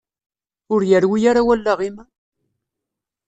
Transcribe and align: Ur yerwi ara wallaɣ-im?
Ur 0.73 0.81
yerwi 0.89 1.19
ara 1.29 1.41
wallaɣ-im? 1.47 1.95